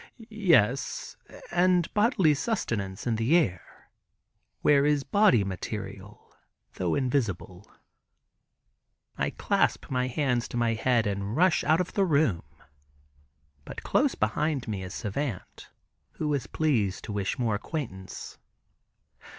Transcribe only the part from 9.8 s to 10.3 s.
my